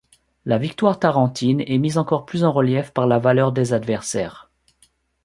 La 0.45 0.57
victoire 0.57 0.97
tarentine 0.97 1.61
est 1.67 1.77
mise 1.77 1.99
encore 1.99 2.25
plus 2.25 2.43
en 2.43 2.51
relief 2.51 2.89
par 2.89 3.05
la 3.05 3.19
valeur 3.19 3.51
des 3.51 3.71
adversaires. 3.71 4.49